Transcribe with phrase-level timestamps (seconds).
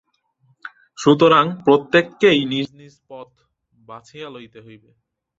[0.97, 3.29] সুতরাং প্রত্যেককেই নিজ নিজ পথ
[3.73, 4.89] বাছিয়া লইতে হইবে।